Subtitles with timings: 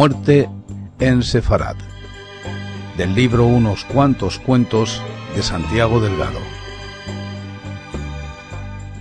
[0.00, 0.48] Muerte
[0.98, 1.76] en Sefarad.
[2.96, 5.02] Del libro Unos cuantos cuentos
[5.36, 6.38] de Santiago Delgado.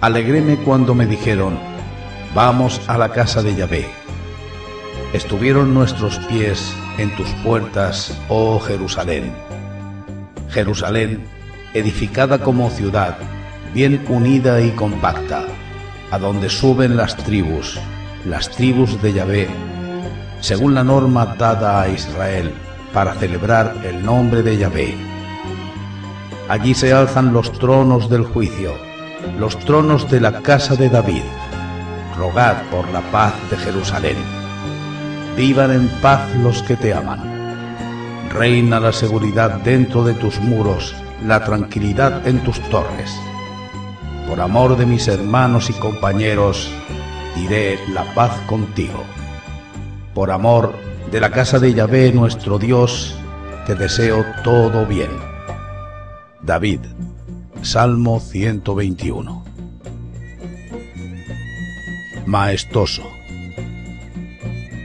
[0.01, 1.57] Alegréme cuando me dijeron,
[2.35, 3.85] vamos a la casa de Yahvé.
[5.13, 9.31] Estuvieron nuestros pies en tus puertas, oh Jerusalén.
[10.49, 11.23] Jerusalén,
[11.73, 13.17] edificada como ciudad,
[13.73, 15.45] bien unida y compacta,
[16.11, 17.79] a donde suben las tribus,
[18.25, 19.47] las tribus de Yahvé,
[20.39, 22.53] según la norma dada a Israel
[22.93, 24.95] para celebrar el nombre de Yahvé.
[26.47, 28.73] Allí se alzan los tronos del juicio,
[29.37, 31.21] los tronos de la casa de David.
[32.17, 34.17] Rogad por la paz de Jerusalén.
[35.37, 37.21] Vivan en paz los que te aman.
[38.33, 40.95] Reina la seguridad dentro de tus muros,
[41.25, 43.11] la tranquilidad en tus torres.
[44.27, 46.71] Por amor de mis hermanos y compañeros,
[47.35, 49.03] diré la paz contigo.
[50.19, 50.73] Por amor
[51.13, 53.15] de la casa de Yahvé nuestro Dios,
[53.65, 55.11] te deseo todo bien.
[56.41, 56.81] David,
[57.61, 59.45] Salmo 121.
[62.25, 63.09] Maestoso.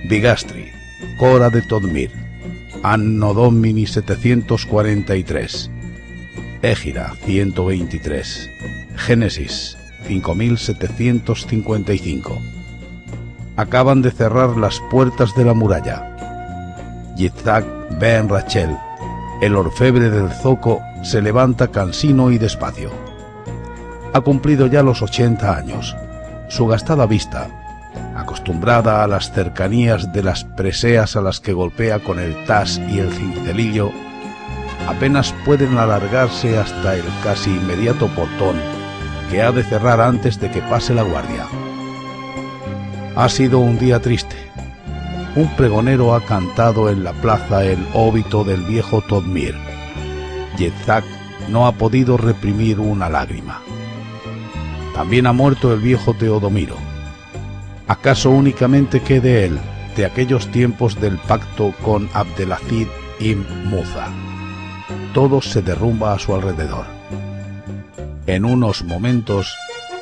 [0.08, 0.70] Bigastri,
[1.18, 2.12] Cora de Todmir,
[2.84, 5.68] Anno Domini 743.
[6.62, 8.50] Égira 123.
[8.94, 12.63] Génesis 5755.
[13.56, 16.10] Acaban de cerrar las puertas de la muralla.
[17.16, 17.64] Yitzhak
[18.00, 18.76] Ben Rachel,
[19.40, 22.90] el orfebre del zoco, se levanta cansino y despacio.
[24.12, 25.96] Ha cumplido ya los 80 años.
[26.48, 27.48] Su gastada vista,
[28.16, 32.98] acostumbrada a las cercanías de las preseas a las que golpea con el tas y
[32.98, 33.90] el cincelillo,
[34.88, 38.56] apenas pueden alargarse hasta el casi inmediato portón
[39.30, 41.46] que ha de cerrar antes de que pase la guardia.
[43.16, 44.34] Ha sido un día triste.
[45.36, 49.54] Un pregonero ha cantado en la plaza el óbito del viejo Todmir.
[50.58, 51.04] Yetzak
[51.48, 53.60] no ha podido reprimir una lágrima.
[54.96, 56.76] También ha muerto el viejo Teodomiro.
[57.86, 59.60] ¿Acaso únicamente quede él
[59.96, 62.88] de aquellos tiempos del pacto con Abdelazid
[63.20, 64.08] y Muza?
[65.12, 66.86] Todo se derrumba a su alrededor.
[68.26, 69.54] En unos momentos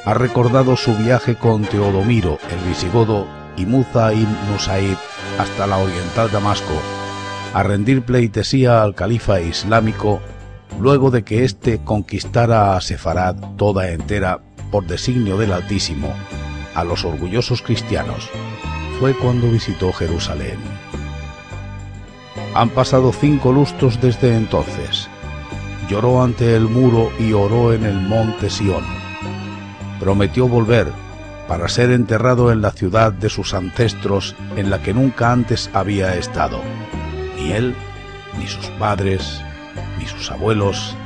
[0.04, 3.26] ha recordado su viaje con Teodomiro, el visigodo,
[3.56, 4.96] y Muza ibn Nusaid
[5.38, 6.74] hasta la oriental Damasco,
[7.54, 10.20] a rendir pleitesía al califa islámico
[10.80, 14.40] luego de que éste conquistara a Sefarad toda entera
[14.70, 16.12] por designio del Altísimo
[16.74, 18.30] a los orgullosos cristianos.
[18.98, 20.58] Fue cuando visitó Jerusalén.
[22.54, 25.08] Han pasado cinco lustros desde entonces.
[25.88, 29.01] Lloró ante el muro y oró en el monte Sión.
[30.02, 30.88] Prometió volver
[31.46, 36.16] para ser enterrado en la ciudad de sus ancestros en la que nunca antes había
[36.16, 36.60] estado.
[37.36, 37.72] Ni él,
[38.36, 39.40] ni sus padres,
[40.00, 40.96] ni sus abuelos,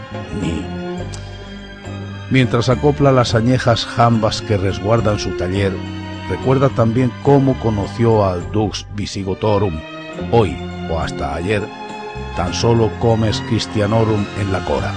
[0.41, 0.65] ni...
[2.31, 5.75] Mientras acopla las añejas jambas que resguardan su taller,
[6.31, 9.79] recuerda también cómo conoció al Dux Visigotorum,
[10.33, 10.57] hoy
[10.91, 11.63] o hasta ayer,
[12.35, 14.95] tan solo comes Christianorum en la Cora.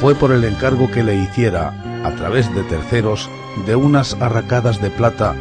[0.00, 3.28] Fue por el encargo que le hiciera, a través de terceros,
[3.66, 5.34] de unas arracadas de plata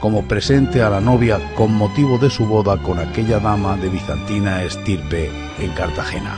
[0.00, 4.64] como presente a la novia con motivo de su boda con aquella dama de bizantina
[4.64, 6.36] estirpe en Cartagena.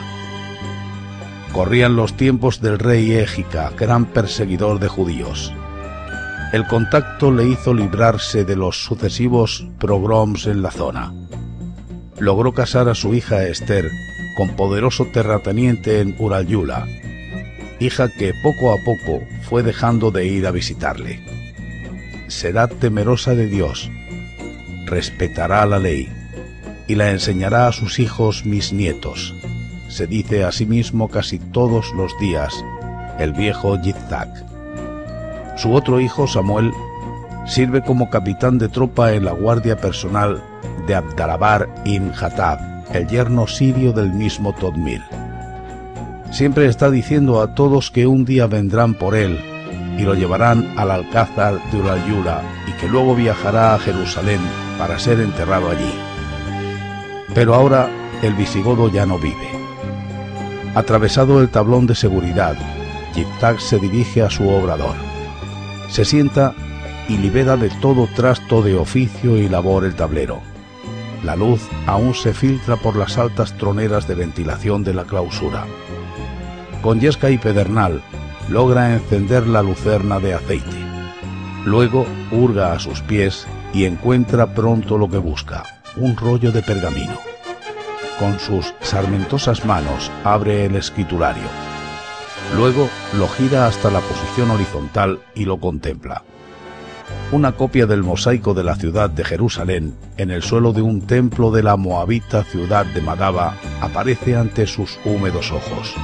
[1.53, 5.53] Corrían los tiempos del rey Égica, gran perseguidor de judíos.
[6.51, 11.13] El contacto le hizo librarse de los sucesivos pogroms en la zona.
[12.19, 13.89] Logró casar a su hija Esther
[14.35, 16.85] con poderoso terrateniente en Uralyula,
[17.83, 21.19] hija que poco a poco fue dejando de ir a visitarle.
[22.27, 23.91] Será temerosa de Dios,
[24.85, 26.09] respetará la ley
[26.87, 29.35] y la enseñará a sus hijos mis nietos,
[29.89, 32.53] se dice a sí mismo casi todos los días
[33.19, 34.29] el viejo Yitzhak.
[35.57, 36.71] Su otro hijo, Samuel,
[37.45, 40.41] sirve como capitán de tropa en la guardia personal
[40.87, 42.59] de Abdalabar ibn Hatab,
[42.93, 45.01] el yerno sirio del mismo Todmir.
[46.33, 49.39] Siempre está diciendo a todos que un día vendrán por él
[49.99, 54.39] y lo llevarán al alcázar de Uralyura y que luego viajará a Jerusalén
[54.79, 55.93] para ser enterrado allí.
[57.35, 57.87] Pero ahora
[58.23, 59.47] el visigodo ya no vive.
[60.73, 62.55] Atravesado el tablón de seguridad,
[63.13, 64.95] Yitzhak se dirige a su obrador.
[65.87, 66.55] Se sienta
[67.07, 70.41] y libera de todo trasto de oficio y labor el tablero.
[71.23, 75.67] La luz aún se filtra por las altas troneras de ventilación de la clausura.
[76.83, 78.01] Con yesca y pedernal
[78.49, 80.75] logra encender la lucerna de aceite.
[81.63, 85.63] Luego hurga a sus pies y encuentra pronto lo que busca,
[85.95, 87.17] un rollo de pergamino.
[88.19, 91.47] Con sus sarmentosas manos abre el escriturario.
[92.57, 96.23] Luego lo gira hasta la posición horizontal y lo contempla.
[97.31, 101.49] Una copia del mosaico de la ciudad de Jerusalén en el suelo de un templo
[101.49, 105.95] de la moabita ciudad de Madaba aparece ante sus húmedos ojos.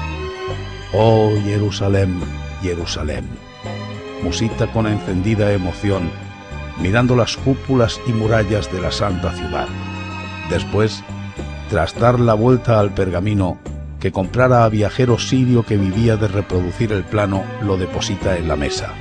[0.92, 2.20] Oh Jerusalén,
[2.64, 3.30] Jerusalén.
[4.24, 6.10] Musita con encendida emoción,
[6.82, 9.68] mirando las cúpulas y murallas de la santa ciudad.
[10.50, 11.04] Después,
[11.70, 13.60] tras dar la vuelta al pergamino,
[14.00, 18.56] que comprara a viajero sirio que vivía de reproducir el plano, lo deposita en la
[18.56, 18.92] mesa.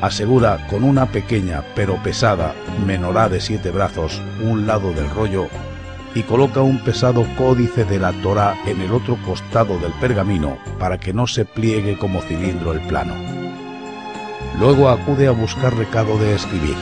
[0.00, 2.54] Asegura con una pequeña pero pesada
[2.86, 5.48] menorá de siete brazos un lado del rollo
[6.14, 10.98] y coloca un pesado códice de la Torá en el otro costado del pergamino para
[10.98, 13.14] que no se pliegue como cilindro el plano.
[14.58, 16.76] Luego acude a buscar recado de escribir.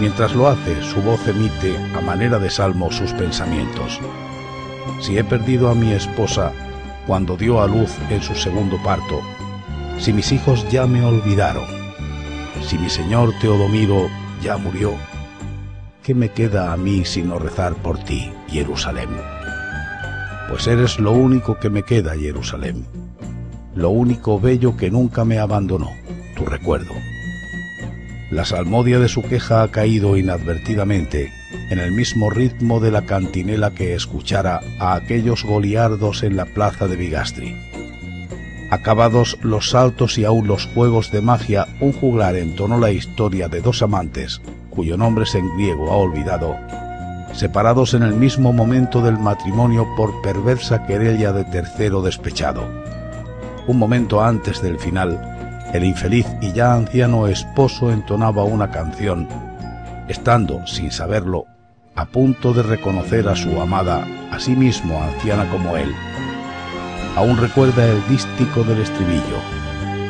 [0.00, 4.00] Mientras lo hace, su voz emite, a manera de salmo, sus pensamientos.
[5.00, 6.52] Si he perdido a mi esposa
[7.06, 9.20] cuando dio a luz en su segundo parto,
[9.98, 11.66] si mis hijos ya me olvidaron,
[12.66, 14.08] si mi señor Teodomiro
[14.42, 14.94] ya murió,
[16.06, 19.08] ¿qué me queda a mí sino rezar por ti, Jerusalén?
[20.48, 22.86] Pues eres lo único que me queda, Jerusalén,
[23.74, 25.90] lo único bello que nunca me abandonó,
[26.36, 26.92] tu recuerdo.
[28.30, 31.32] La salmodia de su queja ha caído inadvertidamente
[31.72, 36.86] en el mismo ritmo de la cantinela que escuchara a aquellos goliardos en la plaza
[36.86, 37.56] de Bigastri.
[38.70, 43.60] Acabados los saltos y aún los juegos de magia, un juglar entonó la historia de
[43.60, 44.40] dos amantes,
[44.76, 46.56] cuyo nombre en griego ha olvidado,
[47.32, 52.68] separados en el mismo momento del matrimonio por perversa querella de tercero despechado.
[53.66, 55.18] Un momento antes del final,
[55.72, 59.26] el infeliz y ya anciano esposo entonaba una canción,
[60.06, 61.46] estando, sin saberlo,
[61.96, 65.92] a punto de reconocer a su amada, a sí mismo anciana como él.
[67.16, 69.40] Aún recuerda el dístico del estribillo,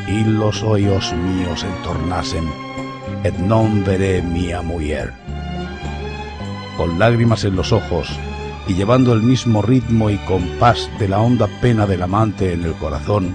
[0.08, 2.44] y los hoyos míos entornasen,
[3.26, 5.10] et non veré mia mujer.
[6.76, 8.08] Con lágrimas en los ojos,
[8.68, 12.74] y llevando el mismo ritmo y compás de la honda pena del amante en el
[12.74, 13.34] corazón,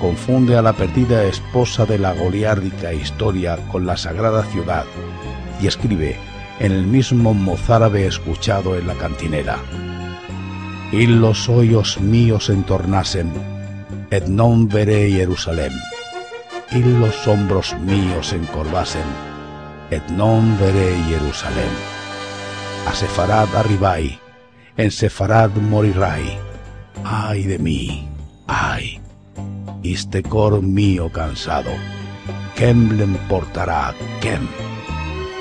[0.00, 4.84] confunde a la perdida esposa de la goliárdica historia con la sagrada ciudad
[5.60, 6.16] y escribe
[6.60, 9.58] en el mismo mozárabe escuchado en la cantinera.
[10.92, 13.30] Y los hoyos míos entornasen,
[14.10, 15.72] et non veré Jerusalén.
[16.70, 19.08] Y los hombros míos encorvasen,
[19.90, 21.72] et non veré Jerusalén.
[22.86, 24.20] A Sefarad arribai,
[24.76, 26.38] en Sefarad morirai.
[27.04, 28.08] Ay de mí,
[28.46, 29.00] ay
[29.82, 31.70] este cor mío cansado.
[32.56, 33.94] ¿Quién le importará?
[34.20, 34.48] ¿Quién?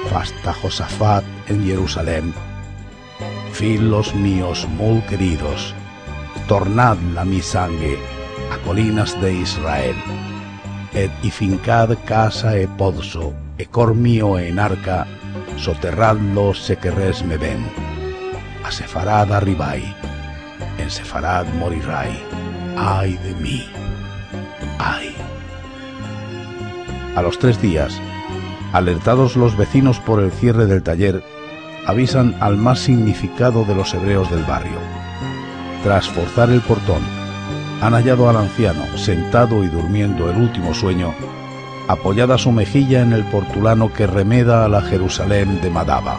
[0.09, 2.33] Fasta Josafat en Jerusalén.
[3.51, 5.73] Filos míos muy queridos,
[6.47, 7.97] tornadla mi sangre
[8.51, 9.95] a colinas de Israel.
[10.97, 15.05] Et fincad casa e podso, e cor mío en arca,
[15.55, 17.61] soterradlo se querres me ven.
[18.65, 19.85] A Sefarad arribai,
[20.81, 22.09] en Sefarad morirai.
[22.75, 23.61] Ay de mí.
[24.79, 25.13] ¡Ay!
[27.15, 27.93] A los tres días,
[28.73, 31.23] alertados los vecinos por el cierre del taller,
[31.85, 34.79] avisan al más significado de los hebreos del barrio.
[35.83, 37.16] Tras forzar el portón,
[37.81, 41.13] han hallado al anciano sentado y durmiendo el último sueño,
[41.87, 46.17] apoyada su mejilla en el portulano que remeda a la Jerusalén de Madaba.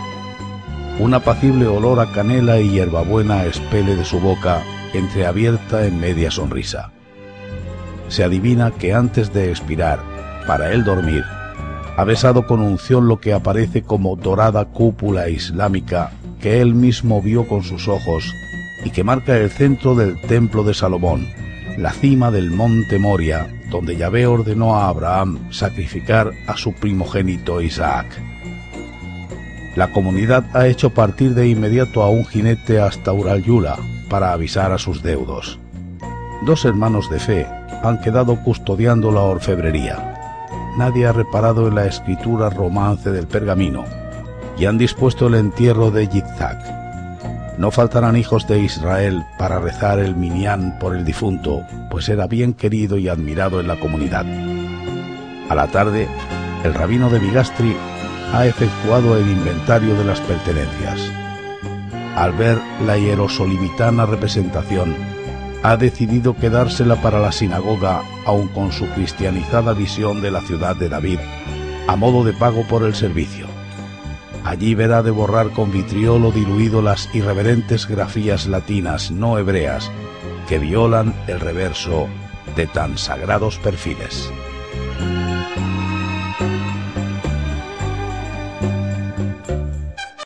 [0.99, 4.63] Un apacible olor a canela y hierbabuena espele de su boca
[4.93, 6.91] entreabierta en media sonrisa
[8.09, 10.01] se adivina que antes de expirar,
[10.47, 11.25] para él dormir,
[11.97, 17.47] ha besado con unción lo que aparece como dorada cúpula islámica que él mismo vio
[17.47, 18.33] con sus ojos
[18.85, 21.27] y que marca el centro del templo de Salomón,
[21.79, 28.07] la cima del monte Moria, donde Yahvé ordenó a Abraham sacrificar a su primogénito Isaac.
[29.77, 33.79] La comunidad ha hecho partir de inmediato a un jinete hasta Uralyula
[34.11, 35.61] para avisar a sus deudos.
[36.45, 37.47] Dos hermanos de fe,
[37.85, 40.49] han quedado custodiando la orfebrería.
[40.77, 43.85] Nadie ha reparado en la escritura romance del pergamino
[44.59, 46.78] y han dispuesto el entierro de Yitzhak.
[47.59, 52.55] No faltarán hijos de Israel para rezar el minyan por el difunto, pues era bien
[52.55, 54.25] querido y admirado en la comunidad.
[55.49, 56.07] A la tarde,
[56.63, 57.77] el rabino de Bigastri
[58.33, 61.01] ha efectuado el inventario de las pertenencias.
[62.15, 64.95] Al ver la hierosolimitana representación,
[65.65, 70.89] ha decidido quedársela para la sinagoga, aun con su cristianizada visión de la ciudad de
[70.89, 71.19] David,
[71.89, 73.47] a modo de pago por el servicio.
[74.49, 79.91] Allí verá de borrar con vitriolo diluido las irreverentes grafías latinas no hebreas
[80.49, 82.09] que violan el reverso
[82.57, 84.33] de tan sagrados perfiles.